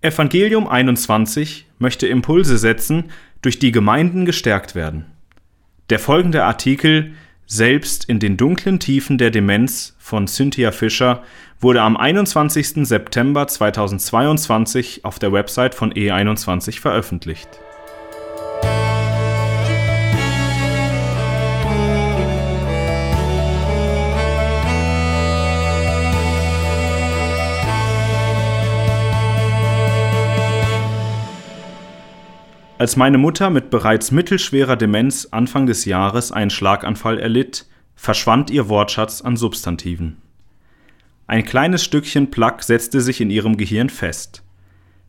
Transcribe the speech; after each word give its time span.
Evangelium 0.00 0.68
21 0.68 1.66
möchte 1.80 2.06
Impulse 2.06 2.56
setzen, 2.56 3.10
durch 3.42 3.58
die 3.58 3.72
Gemeinden 3.72 4.24
gestärkt 4.24 4.74
werden. 4.74 5.06
Der 5.90 5.98
folgende 5.98 6.44
Artikel 6.44 7.14
Selbst 7.46 8.04
in 8.04 8.20
den 8.20 8.36
dunklen 8.36 8.78
Tiefen 8.78 9.18
der 9.18 9.30
Demenz 9.30 9.96
von 9.98 10.28
Cynthia 10.28 10.70
Fischer 10.70 11.22
wurde 11.60 11.82
am 11.82 11.96
21. 11.96 12.86
September 12.86 13.48
2022 13.48 15.04
auf 15.04 15.18
der 15.18 15.32
Website 15.32 15.74
von 15.74 15.92
E21 15.92 16.78
veröffentlicht. 16.78 17.48
Als 32.78 32.94
meine 32.94 33.18
Mutter 33.18 33.50
mit 33.50 33.70
bereits 33.70 34.12
mittelschwerer 34.12 34.76
Demenz 34.76 35.26
Anfang 35.32 35.66
des 35.66 35.84
Jahres 35.84 36.30
einen 36.30 36.50
Schlaganfall 36.50 37.18
erlitt, 37.18 37.66
verschwand 37.96 38.50
ihr 38.50 38.68
Wortschatz 38.68 39.20
an 39.20 39.36
Substantiven. 39.36 40.18
Ein 41.26 41.44
kleines 41.44 41.82
Stückchen 41.82 42.30
Plaque 42.30 42.62
setzte 42.62 43.00
sich 43.00 43.20
in 43.20 43.30
ihrem 43.30 43.56
Gehirn 43.56 43.90
fest. 43.90 44.44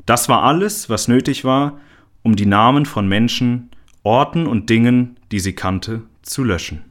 Das 0.08 0.28
war 0.30 0.42
alles, 0.42 0.90
was 0.90 1.08
nötig 1.08 1.46
war, 1.46 1.80
um 2.24 2.36
die 2.36 2.48
Namen 2.48 2.88
von 2.88 3.08
Menschen, 3.08 3.70
Orten 4.02 4.48
und 4.48 4.72
Dingen, 4.72 5.18
die 5.32 5.40
sie 5.40 5.54
kannte, 5.54 6.02
zu 6.24 6.44
löschen. 6.44 6.84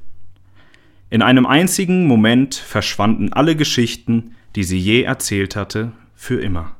In 1.10 1.23
einem 1.23 1.45
einzigen 1.45 2.06
Moment 2.06 2.54
verschwanden 2.54 3.32
alle 3.32 3.56
Geschichten, 3.56 4.37
die 4.54 4.62
sie 4.62 4.79
je 4.79 5.02
erzählt 5.02 5.56
hatte, 5.56 5.90
für 6.15 6.40
immer. 6.40 6.76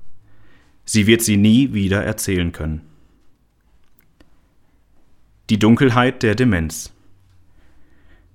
Sie 0.85 1.09
wird 1.09 1.23
sie 1.23 1.37
nie 1.37 1.75
wieder 1.75 2.05
erzählen 2.05 2.53
können. 2.53 2.83
Die 5.51 5.59
Dunkelheit 5.59 6.23
der 6.23 6.35
Demenz. 6.35 6.93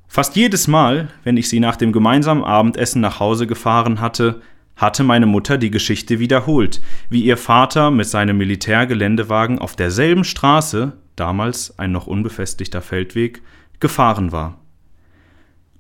Fast 0.08 0.36
jedes 0.36 0.68
Mal, 0.68 1.10
wenn 1.24 1.38
ich 1.38 1.48
sie 1.48 1.60
nach 1.60 1.76
dem 1.76 1.92
gemeinsamen 1.92 2.44
Abendessen 2.44 3.02
nach 3.02 3.20
Hause 3.20 3.46
gefahren 3.46 4.02
hatte, 4.02 4.42
hatte 4.76 5.04
meine 5.04 5.28
Mutter 5.28 5.60
die 5.60 5.70
Geschichte 5.70 6.18
wiederholt, 6.18 6.82
wie 7.12 7.24
ihr 7.24 7.38
Vater 7.38 7.92
mit 7.92 8.08
seinem 8.08 8.38
Militärgeländewagen 8.38 9.60
auf 9.60 9.76
derselben 9.76 10.24
Straße, 10.24 10.94
damals 11.16 11.78
ein 11.78 11.92
noch 11.92 12.08
unbefestigter 12.08 12.82
Feldweg, 12.82 13.44
gefahren 13.80 14.32
war. 14.32 14.60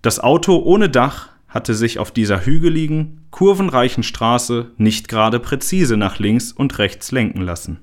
Das 0.04 0.20
Auto 0.20 0.58
ohne 0.58 0.88
Dach 0.88 1.30
hatte 1.48 1.74
sich 1.74 1.98
auf 1.98 2.12
dieser 2.12 2.46
hügeligen, 2.46 3.26
kurvenreichen 3.32 4.04
Straße 4.04 4.72
nicht 4.78 5.08
gerade 5.08 5.40
präzise 5.40 5.98
nach 5.98 6.20
links 6.20 6.52
und 6.52 6.78
rechts 6.78 7.12
lenken 7.12 7.42
lassen. 7.42 7.80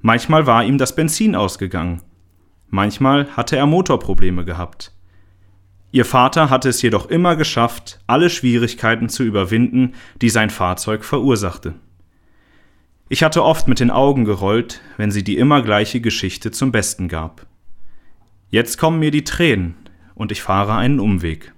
Manchmal 0.00 0.46
war 0.46 0.64
ihm 0.64 0.78
das 0.78 0.94
Benzin 0.94 1.34
ausgegangen, 1.34 2.00
Manchmal 2.74 3.28
hatte 3.36 3.54
er 3.54 3.66
Motorprobleme 3.66 4.46
gehabt. 4.46 4.92
Ihr 5.90 6.06
Vater 6.06 6.48
hatte 6.48 6.70
es 6.70 6.80
jedoch 6.80 7.04
immer 7.04 7.36
geschafft, 7.36 8.00
alle 8.06 8.30
Schwierigkeiten 8.30 9.10
zu 9.10 9.24
überwinden, 9.24 9.92
die 10.22 10.30
sein 10.30 10.48
Fahrzeug 10.48 11.04
verursachte. 11.04 11.74
Ich 13.10 13.22
hatte 13.22 13.44
oft 13.44 13.68
mit 13.68 13.78
den 13.78 13.90
Augen 13.90 14.24
gerollt, 14.24 14.80
wenn 14.96 15.10
sie 15.10 15.22
die 15.22 15.36
immer 15.36 15.60
gleiche 15.60 16.00
Geschichte 16.00 16.50
zum 16.50 16.72
Besten 16.72 17.08
gab. 17.08 17.46
Jetzt 18.48 18.78
kommen 18.78 19.00
mir 19.00 19.10
die 19.10 19.24
Tränen 19.24 19.74
und 20.14 20.32
ich 20.32 20.40
fahre 20.40 20.74
einen 20.74 20.98
Umweg. 20.98 21.52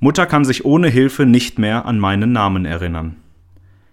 Mutter 0.00 0.26
kann 0.26 0.44
sich 0.44 0.64
ohne 0.64 0.88
Hilfe 0.88 1.26
nicht 1.26 1.60
mehr 1.60 1.86
an 1.86 2.00
meinen 2.00 2.32
Namen 2.32 2.64
erinnern. 2.64 3.18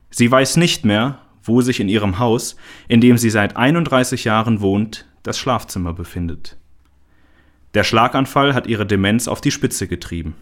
Sie 0.10 0.32
weiß 0.32 0.58
nicht 0.58 0.86
mehr, 0.86 1.20
wo 1.44 1.62
sich 1.62 1.80
in 1.80 1.90
ihrem 1.90 2.20
Haus, 2.20 2.56
in 2.88 3.02
dem 3.02 3.18
sie 3.18 3.30
seit 3.30 3.58
31 3.58 4.24
Jahren 4.24 4.62
wohnt, 4.62 5.06
das 5.24 5.38
Schlafzimmer 5.38 5.94
befindet. 5.94 6.58
Der 7.74 7.84
Schlaganfall 7.84 8.54
hat 8.54 8.68
ihre 8.68 8.86
Demenz 8.86 9.28
auf 9.28 9.42
die 9.42 9.52
Spitze 9.52 9.88
getrieben. 9.88 10.36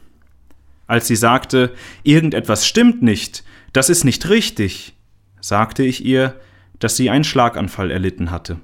Als 0.87 1.07
sie 1.07 1.15
sagte, 1.15 1.73
irgendetwas 2.03 2.67
stimmt 2.67 3.01
nicht, 3.01 3.43
das 3.73 3.89
ist 3.89 4.03
nicht 4.03 4.27
richtig, 4.29 4.97
sagte 5.39 5.83
ich 5.83 6.03
ihr, 6.03 6.39
dass 6.79 6.97
sie 6.97 7.09
einen 7.09 7.23
Schlaganfall 7.23 7.91
erlitten 7.91 8.31
hatte. 8.31 8.59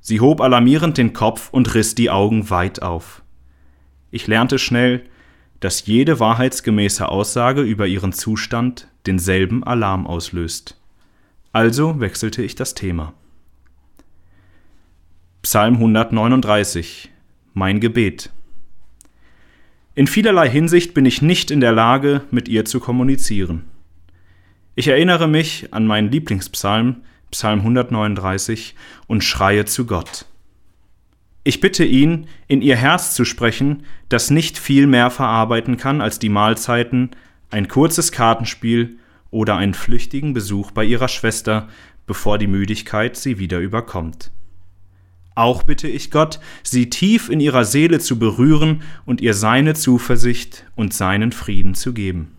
Sie 0.00 0.18
hob 0.18 0.40
alarmierend 0.40 0.98
den 0.98 1.12
Kopf 1.12 1.50
und 1.52 1.74
riss 1.74 1.94
die 1.94 2.10
Augen 2.10 2.50
weit 2.50 2.82
auf. 2.82 3.22
Ich 4.10 4.26
lernte 4.26 4.58
schnell, 4.58 5.04
dass 5.60 5.86
jede 5.86 6.18
wahrheitsgemäße 6.18 7.08
Aussage 7.08 7.62
über 7.62 7.86
ihren 7.86 8.12
Zustand 8.12 8.88
denselben 9.06 9.62
Alarm 9.62 10.08
auslöst. 10.08 10.81
Also 11.54 12.00
wechselte 12.00 12.42
ich 12.42 12.54
das 12.54 12.72
Thema. 12.72 13.12
Psalm 15.42 15.74
139 15.74 17.10
Mein 17.52 17.78
Gebet 17.78 18.30
In 19.94 20.06
vielerlei 20.06 20.48
Hinsicht 20.48 20.94
bin 20.94 21.04
ich 21.04 21.20
nicht 21.20 21.50
in 21.50 21.60
der 21.60 21.72
Lage, 21.72 22.22
mit 22.30 22.48
ihr 22.48 22.64
zu 22.64 22.80
kommunizieren. 22.80 23.66
Ich 24.76 24.88
erinnere 24.88 25.28
mich 25.28 25.74
an 25.74 25.86
meinen 25.86 26.10
Lieblingspsalm, 26.10 27.02
Psalm 27.30 27.58
139, 27.58 28.74
und 29.06 29.22
schreie 29.22 29.66
zu 29.66 29.84
Gott. 29.84 30.24
Ich 31.44 31.60
bitte 31.60 31.84
ihn, 31.84 32.28
in 32.48 32.62
ihr 32.62 32.76
Herz 32.76 33.14
zu 33.14 33.26
sprechen, 33.26 33.84
das 34.08 34.30
nicht 34.30 34.56
viel 34.56 34.86
mehr 34.86 35.10
verarbeiten 35.10 35.76
kann 35.76 36.00
als 36.00 36.18
die 36.18 36.30
Mahlzeiten, 36.30 37.10
ein 37.50 37.68
kurzes 37.68 38.10
Kartenspiel 38.10 38.96
oder 39.32 39.56
einen 39.56 39.74
flüchtigen 39.74 40.34
Besuch 40.34 40.70
bei 40.70 40.84
ihrer 40.84 41.08
Schwester, 41.08 41.68
bevor 42.06 42.38
die 42.38 42.46
Müdigkeit 42.46 43.16
sie 43.16 43.40
wieder 43.40 43.58
überkommt. 43.58 44.30
Auch 45.34 45.62
bitte 45.62 45.88
ich 45.88 46.10
Gott, 46.10 46.38
sie 46.62 46.90
tief 46.90 47.30
in 47.30 47.40
ihrer 47.40 47.64
Seele 47.64 47.98
zu 47.98 48.18
berühren 48.18 48.82
und 49.06 49.22
ihr 49.22 49.34
seine 49.34 49.74
Zuversicht 49.74 50.66
und 50.76 50.92
seinen 50.92 51.32
Frieden 51.32 51.74
zu 51.74 51.94
geben. 51.94 52.36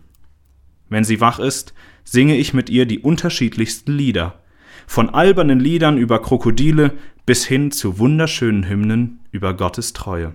Wenn 0.88 1.02
sie 1.02 1.20
wach 1.20 1.40
ist, 1.40 1.74
singe 2.04 2.36
ich 2.36 2.54
mit 2.54 2.70
ihr 2.70 2.86
die 2.86 3.00
unterschiedlichsten 3.00 3.92
Lieder, 3.92 4.40
von 4.86 5.10
albernen 5.10 5.58
Liedern 5.58 5.98
über 5.98 6.22
Krokodile 6.22 6.92
bis 7.26 7.44
hin 7.44 7.72
zu 7.72 7.98
wunderschönen 7.98 8.68
Hymnen 8.68 9.18
über 9.32 9.54
Gottes 9.54 9.94
Treue. 9.94 10.34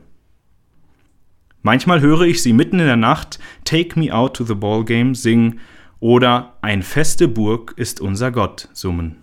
Manchmal 1.62 2.02
höre 2.02 2.22
ich 2.22 2.42
sie 2.42 2.52
mitten 2.52 2.80
in 2.80 2.88
der 2.88 2.98
Nacht 2.98 3.40
Take 3.64 3.98
Me 3.98 4.14
Out 4.14 4.36
to 4.36 4.44
the 4.44 4.56
Ball 4.56 4.84
Game 4.84 5.16
singen 5.16 5.60
oder 6.00 6.58
Ein 6.62 6.84
feste 6.84 7.28
Burg 7.28 7.74
ist 7.76 8.02
unser 8.02 8.32
Gott 8.32 8.70
summen. 8.74 9.18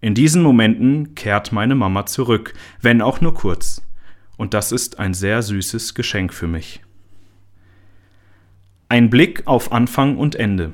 In 0.00 0.14
diesen 0.14 0.42
Momenten 0.42 1.14
kehrt 1.14 1.52
meine 1.52 1.74
Mama 1.74 2.06
zurück, 2.06 2.54
wenn 2.80 3.02
auch 3.02 3.20
nur 3.20 3.34
kurz, 3.34 3.82
und 4.36 4.54
das 4.54 4.72
ist 4.72 4.98
ein 4.98 5.14
sehr 5.14 5.42
süßes 5.42 5.94
Geschenk 5.94 6.32
für 6.34 6.48
mich. 6.48 6.80
Ein 8.88 9.10
Blick 9.10 9.46
auf 9.46 9.72
Anfang 9.72 10.16
und 10.16 10.34
Ende. 10.34 10.72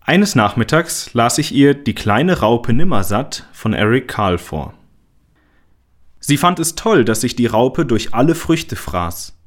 Eines 0.00 0.34
Nachmittags 0.34 1.14
las 1.14 1.38
ich 1.38 1.54
ihr 1.54 1.74
Die 1.74 1.94
kleine 1.94 2.40
Raupe 2.40 2.72
Nimmersatt 2.72 3.46
von 3.52 3.74
Eric 3.74 4.08
Carl 4.08 4.38
vor. 4.38 4.74
Sie 6.18 6.36
fand 6.36 6.58
es 6.58 6.74
toll, 6.74 7.04
dass 7.04 7.20
sich 7.20 7.36
die 7.36 7.46
Raupe 7.46 7.86
durch 7.86 8.12
alle 8.12 8.34
Früchte 8.34 8.76
fraß. 8.76 9.38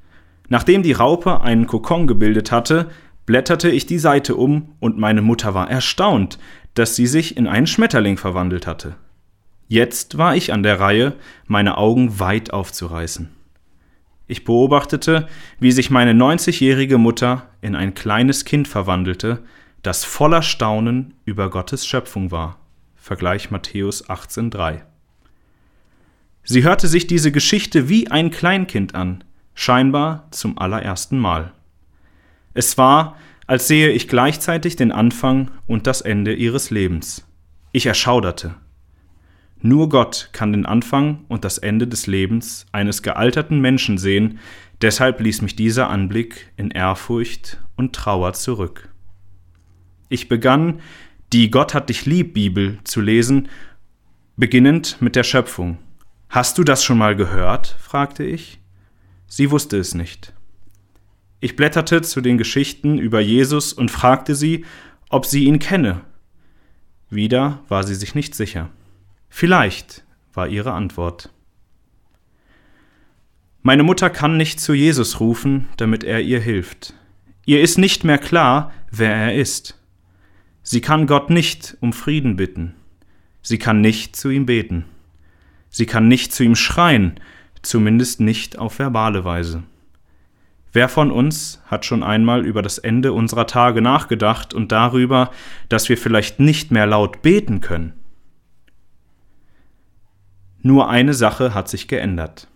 Nachdem 0.49 0.83
die 0.83 0.93
Raupe 0.93 1.41
einen 1.41 1.67
Kokon 1.67 2.07
gebildet 2.07 2.51
hatte, 2.51 2.89
blätterte 3.25 3.69
ich 3.69 3.85
die 3.85 3.99
Seite 3.99 4.35
um 4.35 4.75
und 4.79 4.97
meine 4.97 5.21
Mutter 5.21 5.53
war 5.53 5.69
erstaunt, 5.69 6.39
dass 6.73 6.95
sie 6.95 7.07
sich 7.07 7.37
in 7.37 7.47
einen 7.47 7.67
Schmetterling 7.67 8.17
verwandelt 8.17 8.67
hatte. 8.67 8.95
Jetzt 9.67 10.17
war 10.17 10.35
ich 10.35 10.51
an 10.51 10.63
der 10.63 10.79
Reihe, 10.79 11.13
meine 11.47 11.77
Augen 11.77 12.19
weit 12.19 12.51
aufzureißen. 12.51 13.29
Ich 14.27 14.45
beobachtete, 14.45 15.27
wie 15.59 15.71
sich 15.71 15.89
meine 15.89 16.13
90-jährige 16.13 16.97
Mutter 16.97 17.49
in 17.61 17.75
ein 17.75 17.93
kleines 17.93 18.45
Kind 18.45 18.67
verwandelte, 18.67 19.43
das 19.81 20.05
voller 20.05 20.41
Staunen 20.41 21.13
über 21.25 21.49
Gottes 21.49 21.85
Schöpfung 21.85 22.31
war. 22.31 22.57
Vergleich 22.95 23.51
Matthäus 23.51 24.09
18,3. 24.09 24.81
Sie 26.45 26.63
hörte 26.63 26.87
sich 26.87 27.07
diese 27.07 27.31
Geschichte 27.31 27.89
wie 27.89 28.09
ein 28.09 28.31
Kleinkind 28.31 28.95
an, 28.95 29.23
scheinbar 29.53 30.27
zum 30.31 30.57
allerersten 30.57 31.17
Mal. 31.17 31.53
Es 32.53 32.77
war, 32.77 33.17
als 33.47 33.67
sehe 33.67 33.89
ich 33.89 34.07
gleichzeitig 34.07 34.75
den 34.75 34.91
Anfang 34.91 35.51
und 35.67 35.87
das 35.87 36.01
Ende 36.01 36.33
ihres 36.33 36.69
Lebens. 36.69 37.27
Ich 37.71 37.85
erschauderte. 37.85 38.55
Nur 39.61 39.89
Gott 39.89 40.29
kann 40.33 40.51
den 40.51 40.65
Anfang 40.65 41.25
und 41.29 41.45
das 41.45 41.57
Ende 41.57 41.87
des 41.87 42.05
Lebens 42.05 42.65
eines 42.71 43.01
gealterten 43.01 43.61
Menschen 43.61 43.97
sehen, 43.97 44.39
deshalb 44.81 45.21
ließ 45.21 45.41
mich 45.41 45.55
dieser 45.55 45.89
Anblick 45.89 46.51
in 46.57 46.69
Ehrfurcht 46.71 47.59
und 47.75 47.93
Trauer 47.93 48.33
zurück. 48.33 48.89
Ich 50.09 50.27
begann, 50.27 50.81
die 51.31 51.49
Gott 51.49 51.73
hat 51.73 51.89
dich 51.89 52.05
lieb 52.05 52.33
Bibel 52.33 52.79
zu 52.83 53.01
lesen, 53.01 53.47
beginnend 54.35 54.97
mit 54.99 55.15
der 55.15 55.23
Schöpfung. 55.23 55.77
Hast 56.29 56.57
du 56.57 56.63
das 56.63 56.83
schon 56.83 56.97
mal 56.97 57.15
gehört? 57.15 57.75
fragte 57.79 58.23
ich. 58.23 58.59
Sie 59.27 59.49
wusste 59.49 59.77
es 59.77 59.95
nicht. 59.95 60.32
Ich 61.43 61.57
blätterte 61.57 62.01
zu 62.01 62.21
den 62.21 62.37
Geschichten 62.37 62.97
über 62.97 63.19
Jesus 63.19 63.73
und 63.73 63.91
fragte 63.91 64.33
sie, 64.33 64.63
ob 65.09 65.25
sie 65.25 65.43
ihn 65.43 65.59
kenne. 65.59 65.99
Wieder 67.09 67.59
war 67.67 67.83
sie 67.83 67.95
sich 67.95 68.15
nicht 68.15 68.33
sicher. 68.33 68.69
Vielleicht 69.27 70.05
war 70.33 70.47
ihre 70.47 70.71
Antwort. 70.71 71.33
Meine 73.61 73.83
Mutter 73.83 74.09
kann 74.09 74.37
nicht 74.37 74.61
zu 74.61 74.73
Jesus 74.73 75.19
rufen, 75.19 75.67
damit 75.75 76.05
er 76.05 76.21
ihr 76.21 76.39
hilft. 76.39 76.93
Ihr 77.45 77.59
ist 77.59 77.77
nicht 77.77 78.05
mehr 78.05 78.19
klar, 78.19 78.71
wer 78.89 79.13
er 79.13 79.35
ist. 79.35 79.77
Sie 80.61 80.79
kann 80.79 81.07
Gott 81.07 81.29
nicht 81.29 81.75
um 81.81 81.91
Frieden 81.91 82.37
bitten. 82.37 82.73
Sie 83.41 83.57
kann 83.57 83.81
nicht 83.81 84.15
zu 84.15 84.29
ihm 84.29 84.45
beten. 84.45 84.85
Sie 85.69 85.87
kann 85.87 86.07
nicht 86.07 86.31
zu 86.31 86.45
ihm 86.45 86.55
schreien, 86.55 87.19
zumindest 87.63 88.21
nicht 88.21 88.57
auf 88.57 88.79
verbale 88.79 89.25
Weise. 89.25 89.63
Wer 90.73 90.89
von 90.89 91.11
uns 91.11 91.61
hat 91.67 91.85
schon 91.85 92.01
einmal 92.01 92.45
über 92.45 92.63
das 92.63 92.79
Ende 92.79 93.13
unserer 93.13 93.45
Tage 93.45 93.81
nachgedacht 93.81 94.55
und 94.55 94.71
darüber, 94.71 95.29
dass 95.69 95.87
wir 95.87 95.99
vielleicht 95.99 96.39
nicht 96.39 96.71
mehr 96.71 96.87
laut 96.87 97.21
beten 97.21 97.61
können? 97.61 97.93
Nur 100.63 100.89
eine 100.89 101.13
Sache 101.13 101.53
hat 101.53 101.69
sich 101.69 101.87
geändert. 101.87 102.47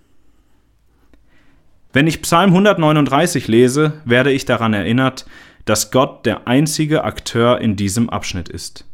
Wenn 1.93 2.07
ich 2.07 2.23
Psalm 2.23 2.49
139 2.49 3.47
lese, 3.47 4.01
werde 4.03 4.31
ich 4.31 4.45
daran 4.45 4.73
erinnert, 4.73 5.27
dass 5.65 5.91
Gott 5.91 6.25
der 6.25 6.47
einzige 6.47 7.03
Akteur 7.03 7.61
in 7.61 7.75
diesem 7.75 8.09
Abschnitt 8.09 8.49
ist. 8.49 8.85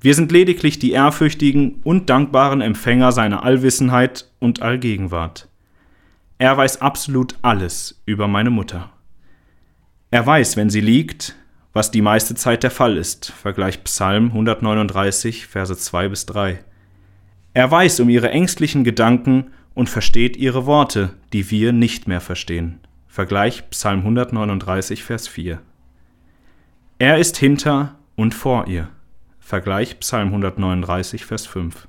Wir 0.00 0.14
sind 0.14 0.32
lediglich 0.32 0.78
die 0.78 0.92
ehrfürchtigen 0.92 1.80
und 1.84 2.10
dankbaren 2.10 2.62
Empfänger 2.62 3.12
seiner 3.12 3.44
Allwissenheit 3.44 4.30
und 4.38 4.62
Allgegenwart. 4.62 5.49
Er 6.40 6.56
weiß 6.56 6.80
absolut 6.80 7.36
alles 7.42 8.00
über 8.06 8.26
meine 8.26 8.48
Mutter. 8.48 8.90
Er 10.10 10.24
weiß, 10.24 10.56
wenn 10.56 10.70
sie 10.70 10.80
liegt, 10.80 11.36
was 11.74 11.90
die 11.90 12.00
meiste 12.00 12.34
Zeit 12.34 12.62
der 12.62 12.70
Fall 12.70 12.96
ist. 12.96 13.30
Vergleich 13.30 13.84
Psalm 13.84 14.28
139, 14.28 15.46
Verse 15.46 15.76
2 15.76 16.08
bis 16.08 16.24
3. 16.24 16.64
Er 17.52 17.70
weiß 17.70 18.00
um 18.00 18.08
ihre 18.08 18.30
ängstlichen 18.30 18.84
Gedanken 18.84 19.50
und 19.74 19.90
versteht 19.90 20.38
ihre 20.38 20.64
Worte, 20.64 21.10
die 21.34 21.50
wir 21.50 21.74
nicht 21.74 22.08
mehr 22.08 22.22
verstehen. 22.22 22.80
Vergleich 23.06 23.68
Psalm 23.68 23.98
139, 23.98 25.04
Vers 25.04 25.28
4. 25.28 25.60
Er 26.98 27.18
ist 27.18 27.36
hinter 27.36 27.96
und 28.16 28.32
vor 28.32 28.66
ihr. 28.66 28.88
Vergleich 29.40 30.00
Psalm 30.00 30.28
139, 30.28 31.26
Vers 31.26 31.44
5. 31.44 31.86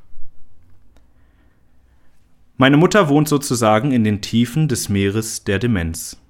Meine 2.62 2.78
Mutter 2.78 3.10
wohnt 3.10 3.28
sozusagen 3.28 3.92
in 3.92 4.04
den 4.04 4.22
Tiefen 4.22 4.68
des 4.68 4.88
Meeres 4.88 5.44
der 5.44 5.58
Demenz. 5.58 6.22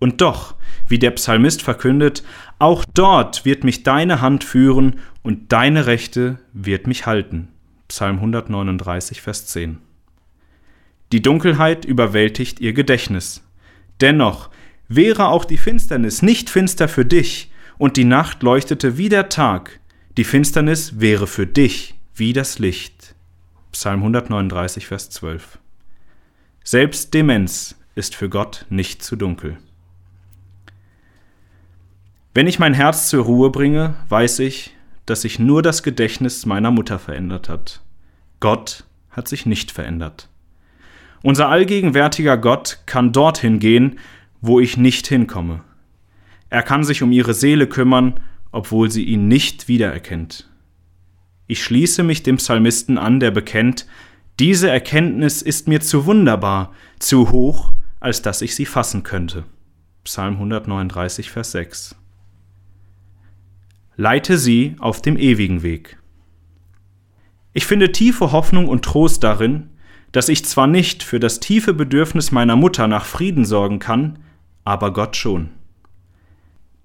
Und 0.00 0.20
doch, 0.20 0.56
wie 0.88 0.98
der 0.98 1.12
Psalmist 1.12 1.62
verkündet, 1.62 2.24
auch 2.58 2.84
dort 2.92 3.44
wird 3.44 3.62
mich 3.62 3.84
deine 3.84 4.20
Hand 4.20 4.42
führen 4.42 4.96
und 5.22 5.52
deine 5.52 5.86
Rechte 5.86 6.40
wird 6.52 6.88
mich 6.88 7.06
halten. 7.06 7.50
Psalm 7.86 8.16
139, 8.16 9.22
Vers 9.22 9.46
10. 9.46 9.78
Die 11.12 11.22
Dunkelheit 11.22 11.84
überwältigt 11.84 12.58
ihr 12.58 12.72
Gedächtnis. 12.72 13.44
Dennoch, 14.00 14.50
wäre 14.88 15.28
auch 15.28 15.44
die 15.44 15.56
Finsternis 15.56 16.20
nicht 16.20 16.50
finster 16.50 16.88
für 16.88 17.04
dich, 17.04 17.52
und 17.78 17.96
die 17.96 18.02
Nacht 18.02 18.42
leuchtete 18.42 18.98
wie 18.98 19.08
der 19.08 19.28
Tag, 19.28 19.78
die 20.16 20.24
Finsternis 20.24 20.98
wäre 20.98 21.28
für 21.28 21.46
dich 21.46 21.94
wie 22.12 22.32
das 22.32 22.58
Licht. 22.58 23.14
Psalm 23.70 24.00
139, 24.00 24.88
Vers 24.88 25.10
12. 25.10 25.60
Selbst 26.68 27.14
Demenz 27.14 27.76
ist 27.94 28.16
für 28.16 28.28
Gott 28.28 28.66
nicht 28.70 29.00
zu 29.00 29.14
dunkel. 29.14 29.56
Wenn 32.34 32.48
ich 32.48 32.58
mein 32.58 32.74
Herz 32.74 33.08
zur 33.08 33.22
Ruhe 33.22 33.50
bringe, 33.50 33.94
weiß 34.08 34.40
ich, 34.40 34.74
dass 35.06 35.22
sich 35.22 35.38
nur 35.38 35.62
das 35.62 35.84
Gedächtnis 35.84 36.44
meiner 36.44 36.72
Mutter 36.72 36.98
verändert 36.98 37.48
hat. 37.48 37.82
Gott 38.40 38.82
hat 39.10 39.28
sich 39.28 39.46
nicht 39.46 39.70
verändert. 39.70 40.28
Unser 41.22 41.50
allgegenwärtiger 41.50 42.36
Gott 42.36 42.80
kann 42.86 43.12
dorthin 43.12 43.60
gehen, 43.60 44.00
wo 44.40 44.58
ich 44.58 44.76
nicht 44.76 45.06
hinkomme. 45.06 45.62
Er 46.50 46.64
kann 46.64 46.82
sich 46.82 47.00
um 47.00 47.12
ihre 47.12 47.34
Seele 47.34 47.68
kümmern, 47.68 48.18
obwohl 48.50 48.90
sie 48.90 49.04
ihn 49.04 49.28
nicht 49.28 49.68
wiedererkennt. 49.68 50.50
Ich 51.46 51.62
schließe 51.62 52.02
mich 52.02 52.24
dem 52.24 52.38
Psalmisten 52.38 52.98
an, 52.98 53.20
der 53.20 53.30
bekennt, 53.30 53.86
diese 54.38 54.68
Erkenntnis 54.70 55.40
ist 55.40 55.66
mir 55.66 55.80
zu 55.80 56.04
wunderbar, 56.04 56.72
zu 56.98 57.30
hoch, 57.30 57.72
als 58.00 58.20
dass 58.22 58.42
ich 58.42 58.54
sie 58.54 58.66
fassen 58.66 59.02
könnte. 59.02 59.44
Psalm 60.04 60.34
139, 60.34 61.30
Vers 61.30 61.52
6. 61.52 61.96
Leite 63.96 64.36
sie 64.36 64.76
auf 64.78 65.00
dem 65.00 65.16
ewigen 65.16 65.62
Weg. 65.62 65.98
Ich 67.54 67.64
finde 67.64 67.92
tiefe 67.92 68.32
Hoffnung 68.32 68.68
und 68.68 68.84
Trost 68.84 69.24
darin, 69.24 69.70
dass 70.12 70.28
ich 70.28 70.44
zwar 70.44 70.66
nicht 70.66 71.02
für 71.02 71.18
das 71.18 71.40
tiefe 71.40 71.72
Bedürfnis 71.72 72.30
meiner 72.30 72.56
Mutter 72.56 72.86
nach 72.88 73.06
Frieden 73.06 73.46
sorgen 73.46 73.78
kann, 73.78 74.18
aber 74.64 74.92
Gott 74.92 75.16
schon. 75.16 75.48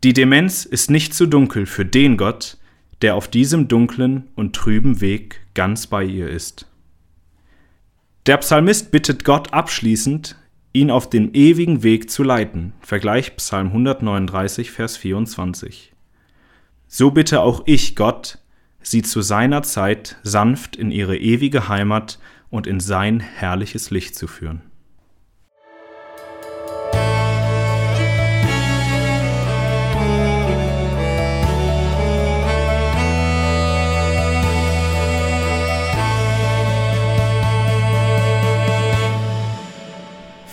Die 0.05 0.13
Demenz 0.13 0.63
ist 0.63 0.89
nicht 0.89 1.13
zu 1.13 1.27
dunkel 1.27 1.65
für 1.65 1.85
den 1.85 2.15
Gott, 2.15 2.57
der 3.01 3.15
auf 3.15 3.27
diesem 3.27 3.67
dunklen 3.67 4.29
und 4.35 4.55
trüben 4.55 5.01
Weg 5.01 5.41
ganz 5.53 5.87
bei 5.87 6.03
ihr 6.05 6.29
ist. 6.29 6.70
Der 8.27 8.37
Psalmist 8.37 8.91
bittet 8.91 9.23
Gott 9.23 9.51
abschließend, 9.51 10.35
ihn 10.73 10.91
auf 10.91 11.09
dem 11.09 11.33
ewigen 11.33 11.81
Weg 11.81 12.11
zu 12.11 12.21
leiten. 12.21 12.73
Vergleich 12.79 13.35
Psalm 13.37 13.67
139, 13.69 14.69
Vers 14.69 14.95
24. 14.95 15.91
So 16.87 17.09
bitte 17.09 17.41
auch 17.41 17.63
ich 17.65 17.95
Gott, 17.95 18.37
sie 18.83 19.01
zu 19.01 19.21
seiner 19.21 19.63
Zeit 19.63 20.17
sanft 20.21 20.75
in 20.75 20.91
ihre 20.91 21.17
ewige 21.17 21.67
Heimat 21.67 22.19
und 22.51 22.67
in 22.67 22.79
sein 22.79 23.21
herrliches 23.21 23.89
Licht 23.89 24.13
zu 24.13 24.27
führen. 24.27 24.61